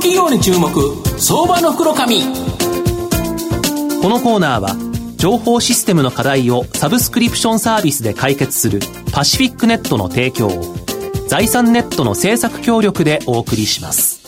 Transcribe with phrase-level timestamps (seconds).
[0.00, 0.70] 企業に注目
[1.18, 2.22] 相場の袋紙
[4.00, 4.74] このコーナーは
[5.16, 8.80] 情報システムの課題をサブスクリプションサービスで解決する
[9.12, 10.74] パシフィックネットの提供を
[11.28, 14.19] 財産ネットの政策協力でお送りします。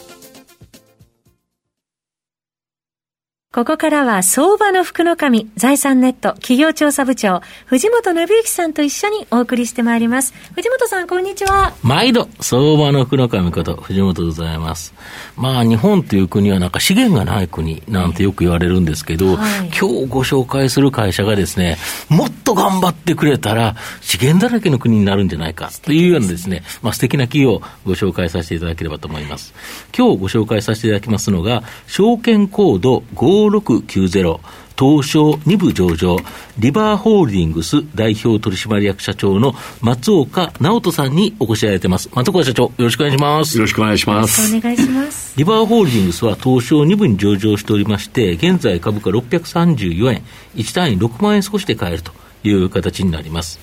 [3.54, 10.32] ここからは相場の福の神、財産ネット企業調査部長、藤本信之さんと一緒にお送りしてまいります。
[10.54, 11.74] 藤本さん、こんにちは。
[11.82, 14.94] 毎度、相場の福の神こと、藤本でございます。
[15.36, 21.76] まあ、日本という国はなんか資源がない国なんてよく言われるんですけど、はい、今日ご紹介する会社がですね、
[22.08, 29.52] もっと頑張ってくれたら、資源だらけの国になるんじゃないかというようなですね、まあ、素敵な企業をご紹介させていただければと思います。
[29.94, 34.41] 今日ご紹介させていただきますのが、証券コード5 5690
[34.78, 36.16] 東証2部上場、
[36.58, 42.10] リバーホールディングス代表取締役社長の松岡直人さんにお越しいただいてます。
[42.14, 43.56] 松岡社長、よろしくお願いします。
[43.56, 44.56] よろしくお願いします。
[44.56, 45.34] お願いします。
[45.36, 50.22] リバーホールディングスは東証2部に上場しておりまして、現在株価634円、
[50.56, 52.12] 1単位6万円少しで買えると
[52.42, 53.60] いう形になります。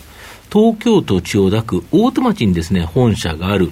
[0.51, 3.71] 東京都千代田区大手町にですね、本社がある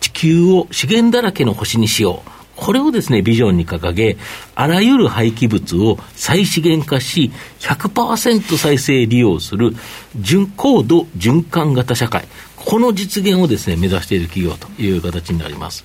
[0.00, 2.35] 地球を資源だらけの星にしよう。
[2.56, 4.16] これをですね、ビジョンに掲げ、
[4.54, 9.76] あらゆる廃棄物を再資源化し、100%再生利用する、
[10.16, 12.26] 純高度循環型社会。
[12.56, 15.84] この実現をですね、目指している企業という形になります。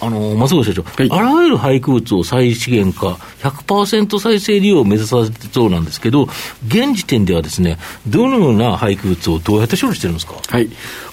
[0.00, 6.28] あの、松岡社長、はい、あらゆる廃棄物を再資源化、100%再生利用を目指されてそうなんですけど、
[6.66, 10.34] 現時点ではですね、どのような廃棄物をどうやって処理してるんですか？
[10.48, 10.68] はい。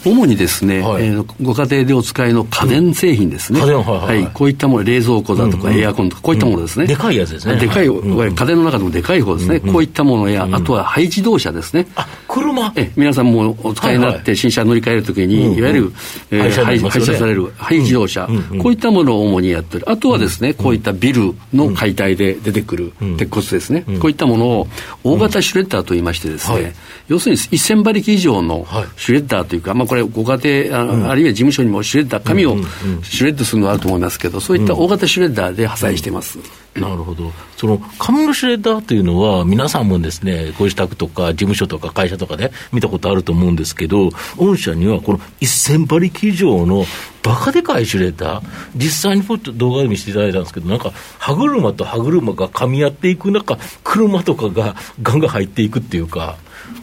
[0.06, 3.62] 主にですね、はい、えー、ご家庭でお使いの家電製品ですね。
[3.62, 4.31] 家電、はい、はい、はい。
[4.34, 6.86] こういったもの、冷蔵庫だとか、エアコンとか、こういったものですね。
[6.86, 7.56] でかいやつですね。
[7.56, 9.62] でかい、はい、家電の中でもでかい方ですね。
[9.62, 11.88] こういったものや、あとは廃自動車ですね。
[11.95, 12.73] あ、車？
[12.75, 15.94] え、皆さんもお使いになって新車乗り換えるときに、いわゆる、
[16.31, 18.28] えー、廃車される廃自動車、
[18.62, 19.89] こういったものを主にやってる。
[19.89, 23.85] あとはですね、こういったビルの解体で出てくる鉄骨ですね。
[24.00, 24.67] こういったものを
[25.03, 26.75] 大型シュレッダーと言いましてですね、
[27.07, 28.66] 要するに1000馬力以上の
[28.97, 32.57] シュレッダーというか、まあこれご家庭、ああるいは事務所にもシュレッダー、紙を
[33.03, 36.39] シュレッドするのがあると思いますけど、そういった大型シュレッダーで破砕してます。
[36.75, 37.31] なるほど。
[37.56, 46.85] その紙のシュレッダーというのは、皆さんもですね、ご自宅とか事務所とか会社とかで見たことあると思うんですけど、御社にはこの1000馬力以上の
[47.23, 48.45] バカでかいシュレッダー、
[48.75, 56.38] 実際にこう動画で見せていただいたんですけど、なんか歯車と歯車が噛み合っていく中、車とかがガンガン入っていくっていうか、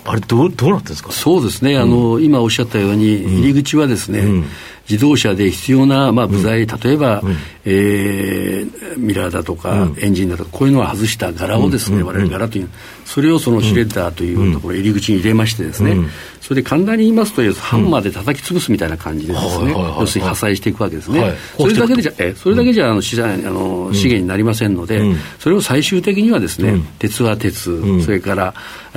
[0.05, 1.13] あれどう、どうなってんですか？
[1.13, 4.45] そうですね、あの、うん、今おっしゃったように、入り口はですね、うん。
[4.89, 12.69] 自動車で必要な、まあ、部材、例えば、うん、えー、ミラーだとか、エンジンだとか、こういうのを外した柄をですね、われわれ柄という、
[13.05, 15.97] それをそのシュレッダーというところ、入り口に入れましてですね、
[16.41, 21.35] それで簡単に言いますと、ハンマーで叩き潰すみたいな感じでですね、要するに破砕していくわけですね。
[21.57, 25.03] それだけでじゃ、えそれだけじゃあの資産あの資源になりませんので、
[25.39, 28.55] それを最終的にはですね、鉄は鉄、それから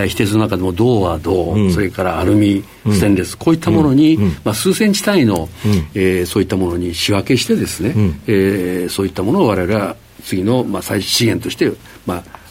[0.07, 5.49] 非鉄の中でも銅は銅、それからアルミ、ステンレス、こういったものに、まあ、数センチ単位の、
[5.93, 11.71] えー、そういったものに仕分けしてですね、うん、えー、そういったものを我々は次の、まあ、最資源として、
[12.05, 12.42] まあ、あ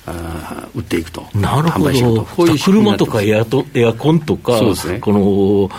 [0.75, 5.71] 売っていくと、なるほど、こういう車とかエアとエアコンとか、ね、この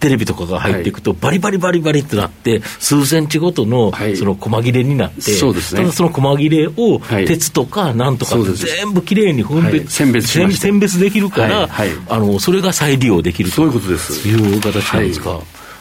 [0.00, 11.68] テレビとかが入っていくと、はい、バリバリバリバリってなって、数センチごとのその細切れになって、そうですね、ただその細切れを鉄とかなんとか全部きれいに分別、選別選別できるから、
[12.08, 14.28] あの、それが再利用できるということです。
[14.28, 15.40] いう形なんですか。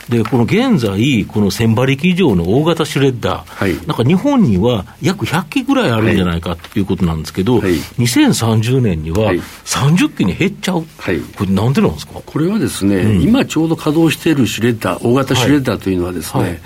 [0.09, 9.31] で、この現在、この1000馬力以上の大型シュレッダー、はい、なんか日本には約100機ぐらいあるんじゃないかということなんですけど、はい、2030年には
[9.65, 12.21] 30機に減っちゃう、はい、これ、なんでなんですか？
[12.25, 16.59] これはですね、うん、今ちょうど稼働しているシュレッダー、大型シュレッダーというのはですね、はい、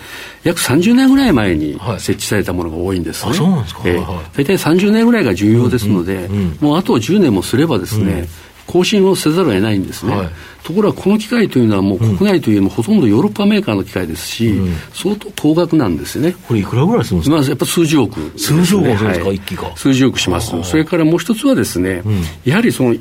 [0.43, 3.33] 約30年ぐらい前に設置されたものが多いんですね。
[3.33, 8.27] そうなんですか、えー、大体30年ぐらいが重要ですので、うんうんうん、もうあと10年もすればですね、
[8.73, 10.29] 更新をせざるを得ないんですね。
[10.63, 16.35] ところがこの機械というのはもう国内というよりもほとんどヨーロッパメーカーの機械ですし、うん、相当高額なんですよね。
[16.47, 19.77] これいくらぐらいするんですか、まあ、やっぱ数十億、ね、数十億ですか、はい、一機が。
[19.77, 20.51] 数十億します。
[20.63, 22.95] それからもう一つはですね、うん、やはりその、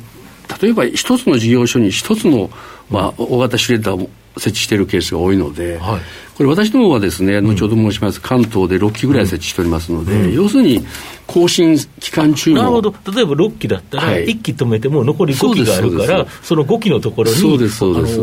[0.61, 2.51] 例えば一つの事業所に一つの、
[2.93, 6.01] まあ、大型シュレッダーを設置しているケースが多いので、はい、
[6.37, 10.85] これ私どもはですね、後ほど申します、関東で6機ぐらい設置しておりますので、うん、要するに
[11.27, 18.21] 更新期間中なるほど、例えば6機だったら、1機止めても残り5機があるから、その5機のところに、そうですそうです。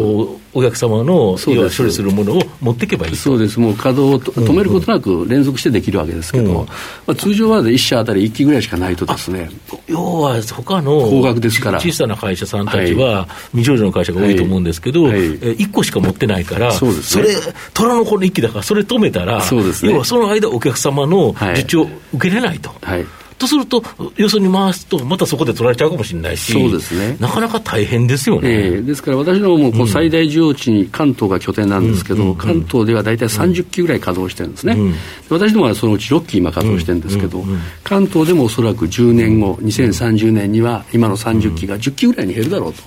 [0.51, 6.73] お客様の要は処理するものを持っていけばいいそうです、もう稼働を止めることなく連続してできるわけですけど、うんうん、ま
[7.07, 9.49] あ、通常は1社あたり1機ぐらいしかないとですね、
[9.87, 11.79] 要は他の高額ですから。
[11.79, 15.13] 小さな会社さんたちは、未上場の会社が多いと思うんですけど、はい。
[15.13, 15.19] はい、
[15.57, 17.35] 1個しか持ってないから、そね、それ、
[17.73, 19.45] 虎の子の1機だから、それ止めたら、ね、
[19.83, 22.71] 要はその間、お客様の受注を受けれないと。
[22.81, 23.05] はい
[23.39, 23.81] とすると、
[24.17, 28.49] よそに回すと、またそこで取られちゃうかもしれないし、そうですね、なかなか大変ですよね。
[28.49, 34.95] えー、ですから、私どもも最大需要地に関東が拠点なんですけど、うん、関東では大体30機ぐらい稼働してるんですね、うん、
[35.29, 37.43] 私どもはそのうち6機今稼働してるんですけど、
[37.83, 42.83] 関東でもおそらく10年後、2030年には今の30機が10機ぐらいに減るだろうと、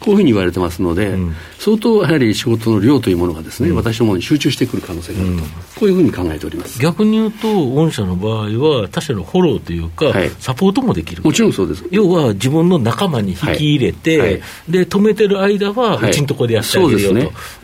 [0.00, 1.16] こういうふうに言われてますので、
[1.58, 5.42] 相当やはり仕事の量というものがですね、私どもに集中してくる可能性があると、
[5.80, 6.78] こういうふうに考えております。
[6.80, 11.22] 逆に言うと、御社の場合は、他社のフォローというか、はい、サポートもできる。
[11.22, 11.84] もちろんそうです。
[11.90, 14.32] 要は自分の仲間に引き入れて、はい。
[14.32, 17.14] はい、で止めてる間は、うちのところでやってあげるよと、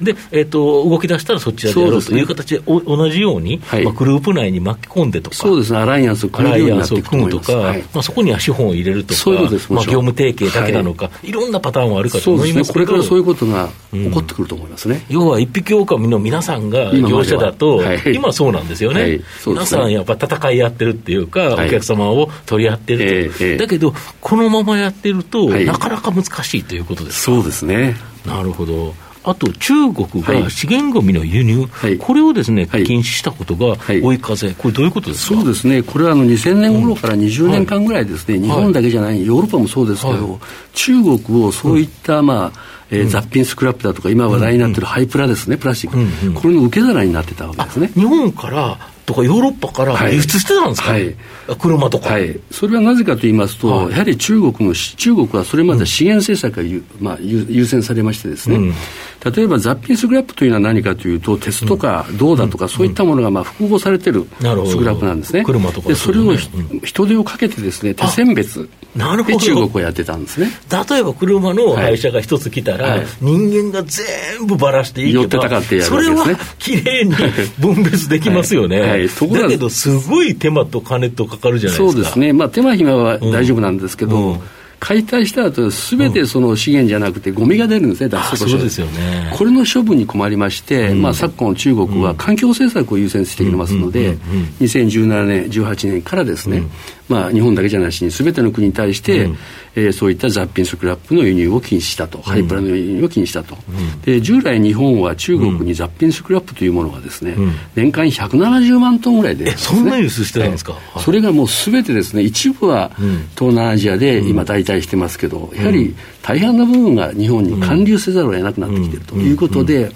[0.05, 9.31] で、ね、えーと、動き出したらそっちらでやろうという形で、お同じように、まあ、グループ内に巻き込んでとか、そうですね、アライアンスを組むとか、まあ、そこには資本を入れるとか、
[9.71, 15.05] まあ、業務提携だけなのか、い、ろんなパターンはあるかと思いますけど、ね、これからそういうことが起こってくると思いますね。
[15.09, 17.83] 要は一匹狼の皆さんが業者だと、
[18.13, 23.65] 今そうなんですよね、皆さんやっぱ戦い合ってるっていうか、お客様を取り合ってると。
[23.65, 27.97] だけど、このままやってると、なかなか難しいということですそうですね。
[28.27, 28.95] なるほど。
[29.25, 35.37] あと中国が資源ごみの輸入、はい、これをですね、禁止したことが追い風、これ、どういうことですか？
[35.37, 40.41] そうですね、これはあの2000年頃から20年間ぐらいですね、うん、日本だけじゃない、ヨーロッパもそうですけど、はい、
[40.75, 42.61] 中国をそういった、まあ、
[42.91, 47.93] えー、雑品スクラップだとか、今話題になってるハイプラですね、プラスチック、うんうん、これの受け皿になってたわけですね。
[47.95, 51.15] 日本からとかヨーロッパから輸出してたんですか、はい、
[51.59, 58.75] 車とか、はい、それはなぜかと言いますと、はい、やはり中国の中国はそれまで資源政策が、うん、まあ、優先されましてですね、うん、
[59.25, 64.27] 例えば雑品スクラップというのは何かというと鉄とか銅だとか、そういったものがまあ複合されてる
[64.67, 66.35] スクラップなんですね、車とかでそれを、
[66.83, 69.39] 人手をかけてですね手選別なるほど。
[69.39, 70.51] 中国をやってたんですね。
[70.91, 77.15] 例えば車の廃車が一つ来たら、はい、人間が全部ばらしていけば、寄ってたかってやるわけですね、それはきれいに
[77.59, 78.91] 分別できますよね、はい。
[78.91, 81.93] はい、だけど、すごい手間と金とかかるじゃないですか。
[81.93, 84.43] そうですね、まあ、手間暇は大丈夫なんですけど、
[84.83, 89.31] 解体した後すべてその資源じゃなくて、ゴミが出るんですね、脱そうですよね。
[89.33, 94.17] これの処分に困りまして、うん、まあ、昨今、中国は環境政策を優先していますので、
[94.61, 96.65] 2017年、18年からですね、
[97.09, 99.39] まあ、日本だけじゃなしに、すべての国に対して、うん、
[99.75, 103.57] えー、そういった雑品スクラップの輸入を禁止したと、ハイプラの輸入を禁止したと、
[104.05, 107.37] で従来、日本は中国に雑品スクラップというものがですね、
[107.75, 112.91] 年間170万トンぐらいで、ね、そんな輸出してたんですか、それがもうすべてですね、一部は
[113.35, 119.91] 東南アジアで今、代替してますけど、やはり大半の部分が日本に還流せざるを得なくなってきているということで、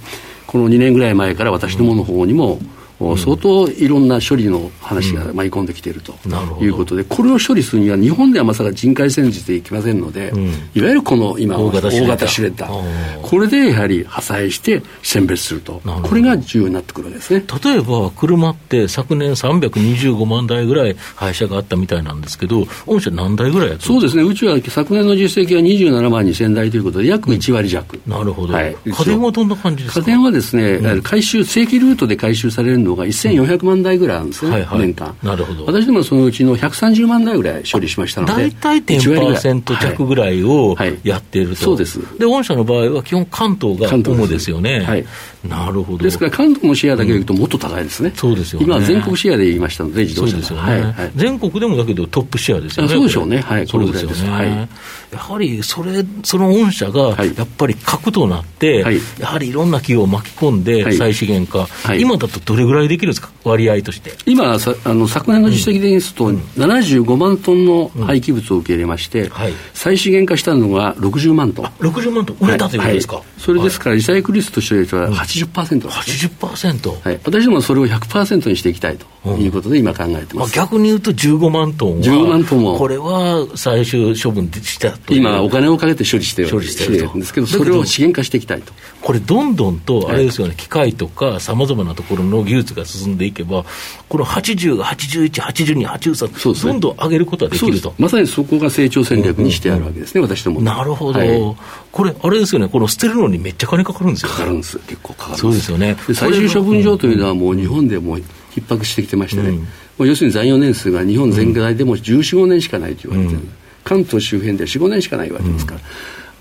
[0.46, 2.58] この2年ぐらい前から私どもの方にも、
[2.98, 6.14] 相当いろんな処理の話が舞い込んできていると
[6.60, 10.32] いうことで、これを処理するには、日本ではまさか人海戦術でいきませんので、
[10.74, 17.44] いわゆるこの今、大型シュレッダー、これでやはり破砕して選別すると、これが重要になってくるわけですね。
[17.64, 28.00] 例えば、車って昨年325万台ぐらい廃車があったみたいなんですけど、御社何台ぐらいやそうですね、うちは昨年の実績は27万2000台ということで、約1割弱。
[28.06, 30.00] なるほど、はい、家電はどんな感じですか？
[30.00, 35.16] 家電はですね、うん、回収、正規ルートで回収されるのが1400万台ぐらいあるんですね、はいはい、年間。
[35.22, 35.66] なるほど。
[35.66, 38.32] 私どもそのうちの130万台ぐらい処理しましたので。
[38.32, 42.18] 大体10%弱ぐらいをやっていると、はいはい、そうです。
[42.18, 44.80] で、御社の場合は基本関東が主ですよね。
[44.80, 45.04] はい。
[45.48, 46.04] なるほど。
[46.04, 48.10] ですから関東のシェアだけでいくともっと高いですね。
[48.10, 48.66] うん、そうですよね。
[48.66, 51.10] 今全国シェアで言いましたので、自動車ですよね、はいはい。
[51.16, 52.92] 全国でもだけどトップシェアですよね。
[52.92, 53.38] そうでしょうね。
[53.38, 53.66] はい。
[53.66, 54.30] そうですよね。
[54.30, 54.68] はい。
[55.12, 64.12] やはりそれ、その御社がやっぱり核となって、はい、やはりいろんな企業を巻き込んで再資源化、はい、今だとどれぐらいできるんですか、割合として。
[64.26, 71.66] 今、さあの昨年の実績で言いますと、うん、75万トンの廃棄物を受け入れまして、うんはい、再資源化したのが60万トン。
[71.78, 76.32] 60万トン売れたということですか、それですから、リサイクル率としては80%です、ね。
[76.40, 77.02] 80%?
[77.02, 82.78] はい、私どもそれを100%にしていきたいということで、今考えてます、まあ、逆に言うと15万トンは、15万トンも。
[82.78, 88.72] これは最終処分したと今、お金をかけて処理してる処理してるんですけど、それを資源化していきたいと。
[89.02, 93.64] これ、どんどんと、あれですよね、はい、機械とか、さまざまなところの技術が進んでいけば、
[94.08, 97.94] この80、81、82、83、ね、どんどん上げることができると。
[97.98, 100.24] まさにそこが成長戦略にしてあるわけですね、うん。
[100.24, 100.60] うん、私ども。
[100.60, 101.56] なるほど、はい、
[101.96, 105.96] これ、あれですよね、この捨てるのにめっちゃ金かかるんですよ、ね、かかるんです、結構かかるそうですよね。
[106.12, 108.22] 最終処分場というのは、もう日本でもう
[108.54, 109.58] 逼迫してきてましてね、
[109.98, 113.48] うん、要するに残余年数が日本全体でも14、5年しかないと言われてる、うん、
[113.82, 115.80] 関東周辺では4、5年しかないわけですから。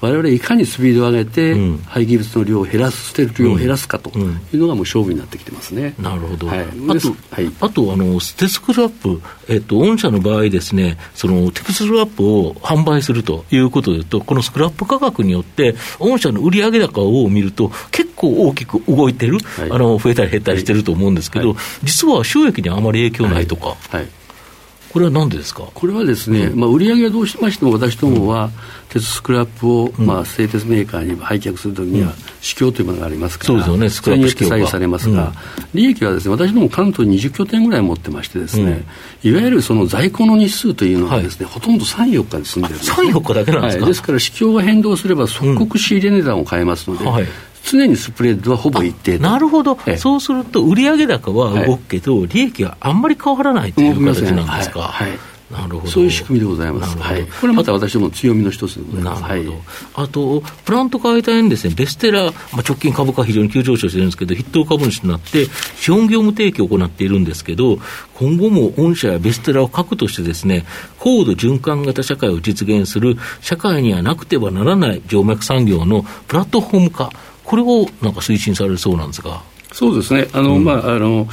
[0.01, 5.95] われわれいかにスピードを上げて、廃棄物の量を減らす、捨てる量を減らすかというのがもう勝負になってきてますね。
[5.99, 6.47] なるほど。
[6.47, 23.75] はい、あと、はい、あとあの、捨てスクラップ、えっと、御社の場合ですね、その、テクスクラップを販売するということでいうと、このスクラップ価格によって、御社の売上高を見ると、結構大きく動いてる、はい、あの、増えたり減ったりしてると思うんですけど、はい、実は収益にあまり影響ないとか。
[23.89, 24.07] はい
[24.95, 25.67] これはなんでですか？
[25.73, 28.49] これはですね、うん、まあ、売上はどうしましても、私どもは、
[28.87, 35.33] 鉄スクラップを、まあ、製鉄メーカーに売却するときには、市況というものがありますから、そうですよね、スクラップ左右されますが、
[35.73, 38.85] 利益はですね、私ども関東20拠点ぐらい持ってましてですね、
[39.21, 43.09] いわゆるその在庫の日数というのはですね、ほとんど3、4日で済んでるんです、ね。
[43.09, 47.27] 3、4日だけなんですか、ですから、市況が変動すれば、即刻仕入れ値段を変えますので、
[47.65, 54.81] 常にスプレッドはほぼ一定なるほど、そうすると、売上高は動くけど、利益はあんまり変わらないという形なんですか。
[54.81, 55.11] はい。
[55.51, 55.87] なるほど。
[55.87, 56.97] そういう仕組みでございます。
[56.97, 59.21] はい、これまた私ども強みの一つでございます。
[59.21, 59.61] なるほど。
[60.03, 67.77] あと、プラント解体にですね、ベステラ、まあ、直近株価非常に急上昇してるんですけど、筆頭株主になって、資本業務提供を行っているんですけど、
[68.15, 70.65] 今後も御社やベステラを核としてですね、
[70.97, 77.11] 高度循環型社会を実現する、社会にはなくてはならない静脈産業のプラットフォーム化、
[77.45, 79.41] これをなんか推進されるそうなんですが。
[79.71, 80.27] そうですね。
[80.33, 81.27] あの、うん、まあ、あの、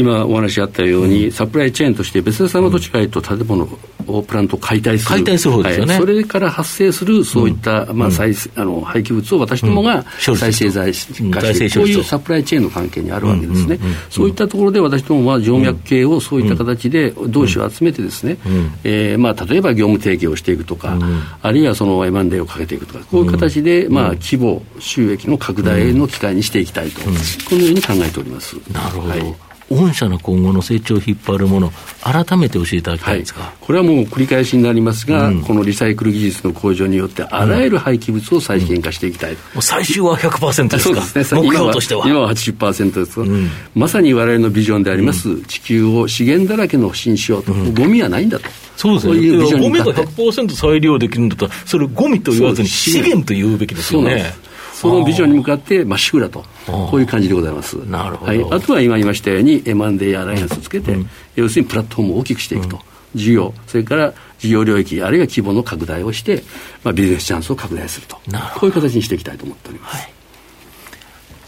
[0.00, 3.68] 今お話あったように、うん、サプライチェーンとして別々土地買いと建物
[4.06, 5.10] をプラントを解体する。
[5.10, 13.78] 解体する方ですよね、はい、それから発生するそういった、うん、まあ、再あの廃棄物を私どもが再生材化して、こういうサプライチェーンの関係にあるわけですね、
[14.08, 18.38] そういったところで私どもは静脈系をそういった形で同志を集めてですね、
[18.84, 20.98] えー、まあ、例えば業務提携をしていくとか、
[21.42, 27.10] あるいはその M&A をかけていくとかこういう形で、まあ、規模収益の拡大の機会にしていきたいと、こ
[27.56, 28.56] のように考えております。
[28.72, 31.72] なるほど、はい御社の今後の成長を引っ張るもの、
[32.02, 42.08] 改めて教えていただきたいですか、はい、これはもう繰り返しになりますが、うん、このリサイクル技術の向上によって、あらゆる廃棄物を再現化していきたい、うん、もう最終は100%ですか、そうですね、目標としては。
[42.08, 48.48] 今は80%です、うん、まさに我々のビジョンであります、地球を資源だらけの星にしようと、ゴミはないんだと。
[48.76, 49.58] そうですね。
[49.58, 54.34] ゴミが100%再利用できるんだったら、それゴミと言わずに資源と言うべきですよね。
[54.80, 57.74] そのビジョンに向かってまっしぐらと、こういう感じでございます。
[57.74, 58.32] なるほど。
[58.32, 62.80] はい、あとは今言いましたように、M&A アライアンスをつけて、うん、要するにプラットフォームを大きくしていくと。
[63.14, 66.44] 事業、それから事業領域、あるいは規模の拡大をして、
[66.84, 68.16] まあ、ビジネスチャンスを拡大すると。
[68.16, 68.20] こ
[68.62, 69.96] ういう形にしていきたいと思っております。
[69.96, 70.12] はい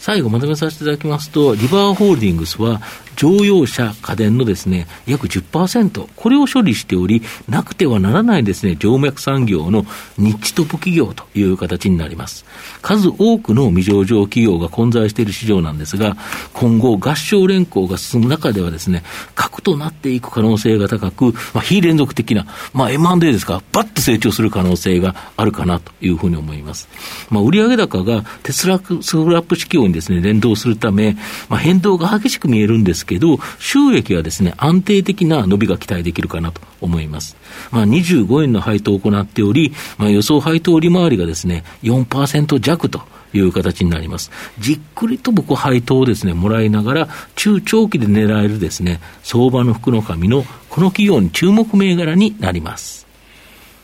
[0.03, 2.81] 最後まとめさせていただきますと、リバーホールディングスは、
[3.15, 9.85] 乗用車、家電のですね、約10%、これを処理しており、なくてはならないですね、静脈産業の
[10.17, 12.45] ニッチトップ企業という形になります。
[12.81, 16.17] 数多くの未上場企業が混在している市場なんですが、
[16.53, 19.03] 今後合唱連行が進む中ではですね、
[19.35, 26.87] 核となっていく可能性が高く、まあ、非連続的な、まあ、M&A ですか、バッと成長する可能性があるかなというふうに思います。
[27.29, 28.95] まあ、売上高がテスラスク
[29.29, 31.17] ラップ市況にですね、連動するため、
[31.49, 37.35] まあ、変動が激しく見えるんですですけど、収益はですね、安定的な伸びが期待できるかなと思います。
[37.71, 43.01] まあ、25円の配当を行っており、まあ、予想配当利回りがですね、4%弱と
[43.33, 44.31] いう形になります。
[44.59, 53.05] じっくりと僕配当をですね、もらいながら、中長期で狙えるですね、相場の福の神のこの企業に注目銘柄になります。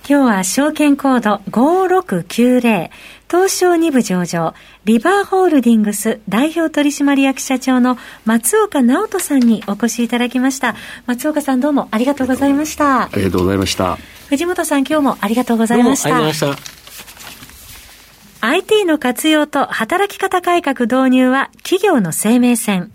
[0.10, 2.90] 今日は証券コード5690
[3.30, 10.76] 東証2部上場、リバーホールディングス代表取締役社長の松岡直人さんにお越しいただきました。
[11.06, 13.04] 松岡さんどうもありがとうございました。
[13.04, 14.00] ありがとうございました。
[14.30, 16.16] 藤本さん今日もありがとうございました。
[16.16, 18.48] ありがとうございました。
[18.48, 22.92] IT の活用と働き方改革導入は企業の生命線。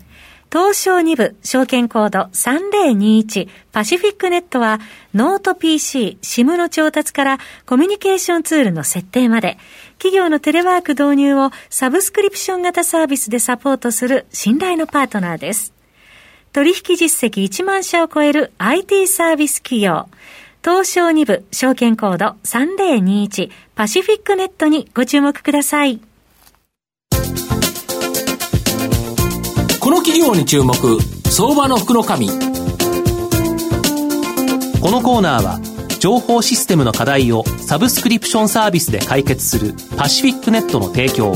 [0.55, 4.79] 東証2部証券コード3021パシフィックネットは
[5.13, 9.57] ノート PC、SIM の調達からコミュニケーションツールの設定まで
[9.97, 15.73] 企業のテレワーク導入をサブスクリプション型サービスでサポートする信頼のパートナーです。
[16.53, 20.07] 取引実績1万社を超える IT サービス企業。
[20.63, 25.99] 東証2部証券コード3021パシフィックネットにご注目ください。
[29.85, 30.73] この企業に注目
[31.29, 32.33] 相場の福の神こ
[34.89, 35.59] のコーナーは
[35.99, 41.35] 情報システムの課題をサブスクリプションサービスで解決するパシフィックネットの提供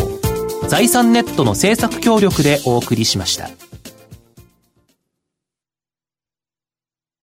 [0.67, 3.68] 財産ネットの政策協力でお送りしました。